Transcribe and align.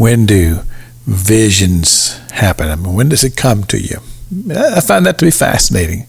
when 0.00 0.24
do 0.24 0.60
visions 1.04 2.18
happen? 2.30 2.70
I 2.70 2.76
mean, 2.76 2.94
when 2.94 3.10
does 3.10 3.22
it 3.22 3.36
come 3.36 3.64
to 3.64 3.78
you? 3.78 3.98
I 4.50 4.80
find 4.80 5.04
that 5.04 5.18
to 5.18 5.26
be 5.26 5.30
fascinating. 5.30 6.06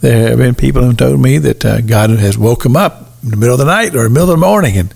There 0.00 0.28
have 0.28 0.38
been 0.38 0.54
people 0.54 0.84
who 0.84 0.94
told 0.94 1.20
me 1.20 1.38
that 1.38 1.64
uh, 1.64 1.80
God 1.80 2.10
has 2.10 2.38
woke 2.38 2.62
them 2.62 2.76
up 2.76 3.14
in 3.24 3.30
the 3.30 3.36
middle 3.36 3.54
of 3.54 3.58
the 3.58 3.64
night 3.64 3.96
or 3.96 4.04
the 4.04 4.10
middle 4.10 4.30
of 4.30 4.38
the 4.38 4.46
morning 4.46 4.76
and 4.76 4.94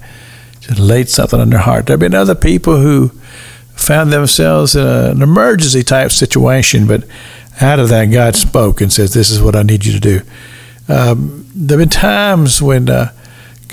just 0.60 0.78
laid 0.78 1.08
something 1.08 1.40
on 1.40 1.50
their 1.50 1.58
heart. 1.58 1.86
There 1.86 1.94
have 1.94 2.00
been 2.00 2.14
other 2.14 2.36
people 2.36 2.76
who 2.76 3.08
found 3.74 4.12
themselves 4.12 4.76
in 4.76 4.86
a, 4.86 5.10
an 5.10 5.20
emergency 5.20 5.82
type 5.82 6.12
situation, 6.12 6.86
but 6.86 7.02
out 7.60 7.80
of 7.80 7.88
that, 7.88 8.06
God 8.06 8.36
spoke 8.36 8.80
and 8.80 8.92
says, 8.92 9.12
This 9.12 9.30
is 9.30 9.42
what 9.42 9.56
I 9.56 9.64
need 9.64 9.84
you 9.84 9.92
to 9.92 10.00
do. 10.00 10.20
Um, 10.88 11.50
there 11.52 11.78
have 11.78 11.88
been 11.88 11.90
times 11.90 12.62
when 12.62 12.88
uh, 12.88 13.12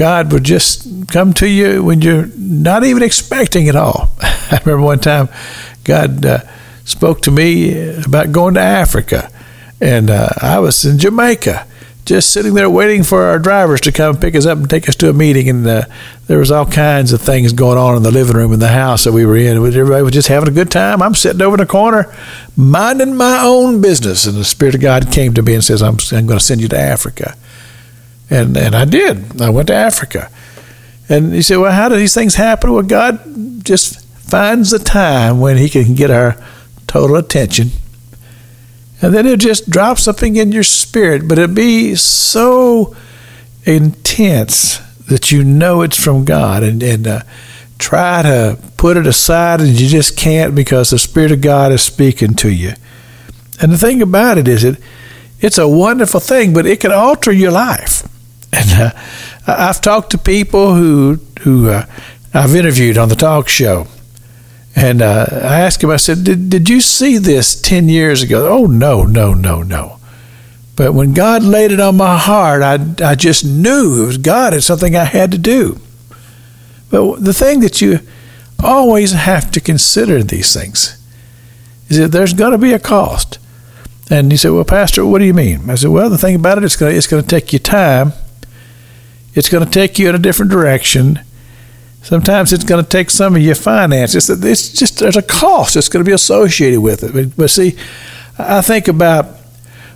God 0.02 0.32
would 0.34 0.44
just 0.44 1.08
come 1.10 1.32
to 1.34 1.48
you 1.48 1.84
when 1.84 2.02
you're 2.02 2.26
not 2.36 2.84
even 2.84 3.04
expecting 3.04 3.68
it 3.68 3.76
all. 3.76 4.10
I 4.20 4.60
remember 4.66 4.84
one 4.84 4.98
time 4.98 5.30
God 5.84 6.26
uh, 6.26 6.40
spoke 6.86 7.22
to 7.22 7.32
me 7.32 8.02
about 8.04 8.32
going 8.32 8.56
to 8.56 8.62
Africa, 8.62 9.32
and 9.80 10.10
uh, 10.10 10.30
I 10.42 10.58
was 10.58 10.84
in 10.86 10.98
Jamaica 10.98 11.68
just 12.04 12.32
sitting 12.32 12.56
there 12.56 12.68
waiting 12.68 13.04
for 13.04 13.26
our 13.26 13.38
drivers 13.38 13.80
to 13.82 13.92
come 13.92 14.18
pick 14.18 14.34
us 14.34 14.48
up 14.48 14.58
and 14.58 14.68
take 14.68 14.90
us 14.90 14.96
to 14.96 15.10
a 15.12 15.14
meeting. 15.14 15.48
And 15.48 15.68
uh, 15.68 15.84
there 16.26 16.40
was 16.40 16.50
all 16.50 16.66
kinds 16.66 17.14
of 17.14 17.22
things 17.22 17.54
going 17.54 17.78
on 17.78 17.96
in 17.96 18.02
the 18.02 18.10
living 18.10 18.36
room 18.36 18.54
in 18.54 18.60
the 18.60 18.70
house 18.70 19.04
that 19.04 19.12
we 19.12 19.24
were 19.24 19.38
in. 19.38 19.56
Everybody 19.56 20.02
was 20.02 20.14
just 20.14 20.30
having 20.30 20.50
a 20.50 20.52
good 20.52 20.72
time. 20.72 21.04
I'm 21.04 21.14
sitting 21.14 21.44
over 21.44 21.58
in 21.58 21.60
the 21.60 21.68
corner, 21.68 22.12
minding 22.58 23.16
my 23.16 23.44
own 23.44 23.82
business. 23.82 24.26
And 24.26 24.36
the 24.36 24.46
Spirit 24.46 24.74
of 24.74 24.82
God 24.82 25.12
came 25.12 25.36
to 25.36 25.44
me 25.44 25.54
and 25.54 25.64
says, 25.64 25.84
I'm, 25.84 25.98
I'm 26.12 26.26
going 26.26 26.40
to 26.40 26.44
send 26.44 26.60
you 26.60 26.68
to 26.70 26.80
Africa. 26.80 27.38
And, 28.32 28.58
and 28.58 28.74
I 28.74 28.86
did. 28.86 29.40
I 29.40 29.52
went 29.52 29.68
to 29.68 29.76
Africa. 29.76 30.32
And 31.08 31.34
he 31.34 31.44
said, 31.44 31.58
Well, 31.58 31.72
how 31.72 31.90
do 31.90 31.96
these 31.96 32.16
things 32.16 32.36
happen? 32.36 32.72
Well, 32.72 32.82
God 32.82 33.64
just 33.64 34.04
finds 34.18 34.72
the 34.72 34.80
time 34.80 35.40
when 35.40 35.58
He 35.58 35.70
can 35.70 35.94
get 35.94 36.10
our 36.10 36.42
total 36.88 37.18
attention 37.18 37.72
and 39.02 39.14
then 39.14 39.26
it 39.26 39.40
just 39.40 39.70
drop 39.70 39.98
something 39.98 40.36
in 40.36 40.52
your 40.52 40.64
spirit, 40.64 41.28
but 41.28 41.40
it 41.40 41.56
be 41.56 41.96
so 41.96 42.96
intense 43.64 44.78
that 45.08 45.32
you 45.32 45.44
know 45.44 45.82
it's 45.82 46.02
from 46.02 46.24
God, 46.24 46.62
and 46.62 46.84
and 46.84 47.08
uh, 47.08 47.22
try 47.80 48.22
to 48.22 48.60
put 48.78 48.98
it 48.98 49.08
aside, 49.08 49.60
and 49.60 49.80
you 49.80 49.88
just 49.88 50.16
can't 50.16 50.54
because 50.54 50.92
the 50.92 51.00
Spirit 51.00 51.32
of 51.32 51.42
God 51.42 51.72
is 51.72 51.82
speaking 51.82 52.36
to 52.36 52.52
you. 52.52 52.74
And 53.60 53.72
the 53.72 53.78
thing 53.78 54.02
about 54.04 54.38
it 54.38 54.48
is, 54.48 54.64
it 54.64 54.78
it's 55.40 55.58
a 55.58 55.68
wonderful 55.68 56.20
thing, 56.20 56.54
but 56.54 56.68
it 56.68 56.80
can 56.80 56.92
alter 56.92 57.32
your 57.32 57.52
life. 57.52 58.08
And 58.54 58.70
uh, 58.72 58.92
I've 59.48 59.82
talked 59.82 60.12
to 60.12 60.18
people 60.18 60.76
who 60.76 61.20
who 61.42 61.70
uh, 61.70 61.86
I've 62.34 62.56
interviewed 62.56 62.98
on 62.98 63.10
the 63.10 63.16
talk 63.16 63.48
show 63.48 63.88
and 64.76 65.02
uh, 65.02 65.28
I 65.30 65.62
asked 65.62 65.84
him, 65.84 65.90
I 65.90 65.98
said, 65.98 66.24
did, 66.24 66.50
did 66.50 66.70
you 66.70 66.80
see 66.82 67.18
this 67.18 67.60
10 67.60 67.90
years 67.90 68.24
ago? 68.24 68.48
Oh, 68.48 68.66
no, 68.66 69.04
no, 69.04 69.34
no, 69.34 69.64
no. 69.64 69.98
But 70.76 70.94
when 70.94 71.14
God 71.14 71.44
laid 71.44 71.72
it 71.72 71.80
on 71.80 71.98
my 71.98 72.18
heart, 72.18 72.62
I, 72.62 72.80
I 73.04 73.16
just 73.16 73.44
knew 73.44 74.04
it 74.04 74.08
was 74.08 74.18
God. 74.18 74.54
It's 74.54 74.66
something 74.66 74.96
I 74.96 75.04
had 75.04 75.32
to 75.32 75.38
do. 75.38 75.80
But 76.90 77.24
the 77.24 77.34
thing 77.34 77.60
that 77.60 77.82
you 77.82 78.00
always 78.64 79.12
have 79.12 79.52
to 79.52 79.60
consider 79.60 80.24
these 80.24 80.54
things 80.54 80.98
is 81.90 81.98
that 81.98 82.10
there's 82.10 82.34
going 82.34 82.54
to 82.54 82.58
be 82.58 82.74
a 82.74 82.80
cost. 82.80 83.38
And 84.10 84.32
he 84.32 84.38
said, 84.38 84.52
Well, 84.52 84.64
Pastor, 84.64 85.06
what 85.06 85.20
do 85.20 85.26
you 85.26 85.34
mean? 85.34 85.70
I 85.70 85.76
said, 85.76 85.90
Well, 85.90 86.10
the 86.10 86.18
thing 86.18 86.36
about 86.36 86.58
it, 86.58 86.64
it's 86.64 86.76
going 86.76 86.92
to, 86.92 86.98
it's 86.98 87.08
going 87.08 87.24
to 87.24 87.30
take 87.30 87.54
you 87.54 87.60
time. 87.60 88.14
It's 89.34 89.50
going 89.50 89.64
to 89.64 89.72
take 89.72 89.98
you 89.98 90.10
in 90.10 90.16
a 90.16 90.20
different 90.20 90.52
direction 90.52 91.20
Sometimes 92.04 92.52
it's 92.52 92.64
going 92.64 92.84
to 92.84 92.90
take 92.90 93.12
some 93.12 93.36
of 93.36 93.42
your 93.42 93.56
finances. 93.56 94.30
It's 94.30 94.70
just 94.72 95.00
there's 95.00 95.18
a 95.18 95.22
cost 95.22 95.76
that's 95.76 95.88
going 95.88 96.04
to 96.04 96.10
be 96.10 96.14
associated 96.14 96.82
with 96.82 97.04
it. 97.04 97.14
But, 97.14 97.36
but 97.38 97.50
see, 97.50 97.78
I 98.40 98.62
think 98.62 98.88
about 98.88 99.28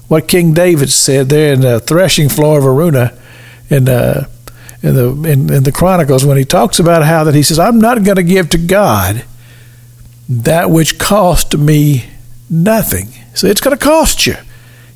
what 0.08 0.28
King 0.28 0.54
David 0.54 0.92
said 0.92 1.30
there 1.30 1.54
in 1.54 1.62
the 1.62 1.80
threshing 1.80 2.30
floor 2.30 2.60
of 2.60 2.64
Araunah, 2.64 3.20
in 3.72 3.86
the 3.86 4.30
in 4.84 4.94
the 4.94 5.08
in, 5.30 5.52
in 5.52 5.64
the 5.64 5.72
Chronicles 5.72 6.24
when 6.24 6.38
he 6.38 6.46
talks 6.46 6.78
about 6.78 7.04
how 7.04 7.24
that 7.24 7.34
he 7.34 7.42
says, 7.42 7.58
"I'm 7.58 7.80
not 7.80 8.04
going 8.04 8.18
to 8.18 8.24
give 8.24 8.50
to 8.50 8.60
God 8.60 9.26
that 10.30 10.70
which 10.70 11.00
cost 11.00 11.58
me 11.58 12.06
nothing." 12.52 13.08
So 13.34 13.48
it's 13.48 13.62
going 13.62 13.76
to 13.76 13.84
cost 13.84 14.28
you, 14.28 14.36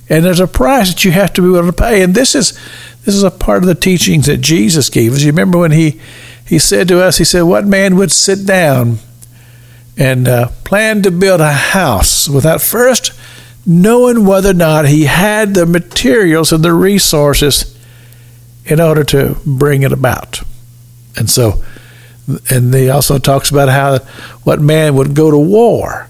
and 0.10 0.24
there's 0.24 0.40
a 0.40 0.48
price 0.48 0.90
that 0.90 1.04
you 1.04 1.10
have 1.12 1.34
to 1.34 1.42
be 1.42 1.50
willing 1.50 1.66
to 1.66 1.74
pay. 1.74 2.04
And 2.04 2.14
this 2.14 2.36
is 2.36 2.54
this 3.10 3.16
is 3.16 3.24
a 3.24 3.32
part 3.32 3.64
of 3.64 3.68
the 3.68 3.74
teachings 3.74 4.28
that 4.28 4.38
Jesus 4.38 4.88
gave 4.88 5.14
us. 5.14 5.24
You 5.24 5.32
remember 5.32 5.58
when 5.58 5.72
he 5.72 6.00
he 6.46 6.60
said 6.60 6.88
to 6.90 7.02
us, 7.02 7.18
He 7.18 7.24
said, 7.24 7.42
What 7.42 7.66
man 7.66 7.96
would 7.96 8.12
sit 8.12 8.46
down 8.46 9.00
and 9.98 10.28
uh, 10.28 10.50
plan 10.64 11.02
to 11.02 11.10
build 11.10 11.42
a 11.42 11.52
house 11.52 12.30
without 12.30 12.62
first 12.62 13.20
knowing 13.66 14.28
whether 14.28 14.52
or 14.52 14.54
not 14.54 14.88
he 14.88 15.06
had 15.06 15.56
the 15.56 15.66
materials 15.66 16.52
and 16.52 16.64
the 16.64 16.72
resources 16.72 17.76
in 18.66 18.80
order 18.80 19.04
to 19.06 19.38
bring 19.44 19.82
it 19.82 19.92
about? 19.92 20.44
And 21.18 21.32
so, 21.32 21.64
and 22.52 22.72
he 22.72 22.92
also 22.92 23.18
talks 23.18 23.50
about 23.50 23.70
how 23.70 23.98
what 24.44 24.62
man 24.62 24.94
would 24.94 25.16
go 25.16 25.32
to 25.32 25.40
war 25.40 26.10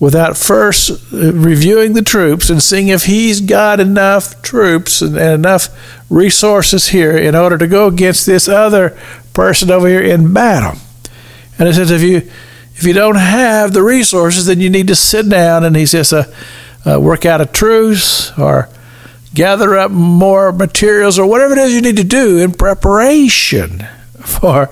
without 0.00 0.36
first 0.36 0.90
uh, 0.90 1.32
reviewing 1.32 1.92
the 1.92 2.02
troops 2.02 2.50
and 2.50 2.62
seeing 2.62 2.88
if 2.88 3.04
he's 3.04 3.40
got 3.40 3.80
enough 3.80 4.40
troops 4.42 5.02
and, 5.02 5.16
and, 5.16 5.34
enough 5.34 5.68
resources 6.08 6.88
here 6.88 7.16
in 7.16 7.34
order 7.34 7.58
to 7.58 7.66
go 7.66 7.86
against 7.86 8.24
this 8.26 8.48
other 8.48 8.96
person 9.34 9.70
over 9.70 9.88
here 9.88 10.00
in 10.00 10.32
battle. 10.32 10.78
And 11.58 11.68
it 11.68 11.74
says 11.74 11.90
if 11.90 12.02
you 12.02 12.30
if 12.74 12.84
you 12.84 12.92
don't 12.92 13.16
have 13.16 13.72
the 13.72 13.82
resources, 13.82 14.46
then 14.46 14.60
you 14.60 14.70
need 14.70 14.86
to 14.86 14.94
sit 14.94 15.28
down 15.28 15.64
and 15.64 15.74
he 15.74 15.84
says 15.84 16.12
uh, 16.12 16.32
uh, 16.86 17.00
work 17.00 17.26
out 17.26 17.40
a 17.40 17.46
truce 17.46 18.36
or 18.38 18.68
gather 19.34 19.76
up 19.76 19.90
more 19.90 20.52
materials 20.52 21.18
or 21.18 21.26
whatever 21.26 21.54
it 21.54 21.58
is 21.58 21.74
you 21.74 21.80
need 21.80 21.96
to 21.96 22.04
do 22.04 22.38
in 22.38 22.52
preparation 22.52 23.80
for 24.24 24.70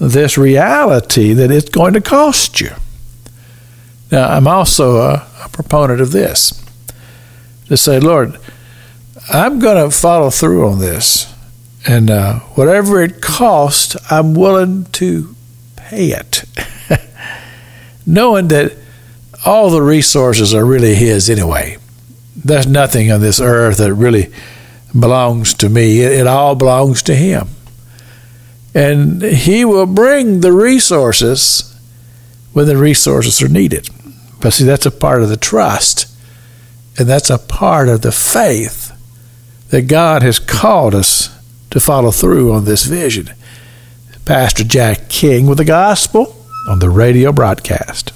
this 0.00 0.36
reality 0.36 1.32
that 1.32 1.52
it's 1.52 1.68
going 1.68 1.94
to 1.94 2.00
cost 2.00 2.60
you. 2.60 2.70
Now, 4.14 4.28
I'm 4.28 4.46
also 4.46 4.98
a, 4.98 5.26
a 5.44 5.48
proponent 5.48 6.00
of 6.00 6.12
this 6.12 6.64
to 7.66 7.76
say, 7.76 7.98
Lord, 7.98 8.38
I'm 9.28 9.58
going 9.58 9.90
to 9.90 9.90
follow 9.90 10.30
through 10.30 10.68
on 10.68 10.78
this. 10.78 11.34
And 11.84 12.12
uh, 12.12 12.38
whatever 12.54 13.02
it 13.02 13.20
costs, 13.20 13.96
I'm 14.12 14.34
willing 14.34 14.84
to 14.92 15.34
pay 15.74 16.12
it. 16.12 16.44
Knowing 18.06 18.46
that 18.48 18.76
all 19.44 19.68
the 19.70 19.82
resources 19.82 20.54
are 20.54 20.64
really 20.64 20.94
His 20.94 21.28
anyway. 21.28 21.78
There's 22.36 22.68
nothing 22.68 23.10
on 23.10 23.20
this 23.20 23.40
earth 23.40 23.78
that 23.78 23.94
really 23.94 24.32
belongs 24.96 25.54
to 25.54 25.68
me, 25.68 26.02
it, 26.02 26.12
it 26.20 26.26
all 26.28 26.54
belongs 26.54 27.02
to 27.02 27.16
Him. 27.16 27.48
And 28.76 29.22
He 29.22 29.64
will 29.64 29.86
bring 29.86 30.40
the 30.40 30.52
resources 30.52 31.76
when 32.52 32.66
the 32.66 32.76
resources 32.76 33.42
are 33.42 33.48
needed. 33.48 33.90
But 34.44 34.52
see, 34.52 34.64
that's 34.64 34.84
a 34.84 34.90
part 34.90 35.22
of 35.22 35.30
the 35.30 35.38
trust, 35.38 36.06
and 36.98 37.08
that's 37.08 37.30
a 37.30 37.38
part 37.38 37.88
of 37.88 38.02
the 38.02 38.12
faith 38.12 38.92
that 39.70 39.88
God 39.88 40.22
has 40.22 40.38
called 40.38 40.94
us 40.94 41.34
to 41.70 41.80
follow 41.80 42.10
through 42.10 42.52
on 42.52 42.66
this 42.66 42.84
vision. 42.84 43.30
Pastor 44.26 44.62
Jack 44.62 45.08
King 45.08 45.46
with 45.46 45.56
the 45.56 45.64
gospel 45.64 46.36
on 46.68 46.80
the 46.80 46.90
radio 46.90 47.32
broadcast. 47.32 48.12